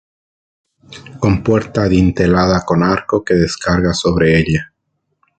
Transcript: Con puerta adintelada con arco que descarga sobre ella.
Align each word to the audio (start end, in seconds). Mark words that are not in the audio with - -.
Con 1.19 1.43
puerta 1.43 1.83
adintelada 1.83 2.65
con 2.65 2.81
arco 2.81 3.23
que 3.23 3.35
descarga 3.35 3.93
sobre 3.93 4.39
ella. 4.39 4.73